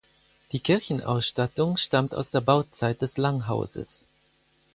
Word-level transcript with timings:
Die 0.51 0.59
Kirchenausstattung 0.59 1.77
stammt 1.77 2.15
aus 2.15 2.31
der 2.31 2.41
Bauzeit 2.41 3.03
des 3.03 3.17
Langhauses. 3.17 4.03